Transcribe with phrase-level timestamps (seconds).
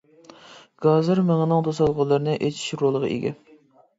[0.85, 3.37] گازىر مېڭىنىڭ توسالغۇلىرىنى ئېچىش رولىغا ئىگە.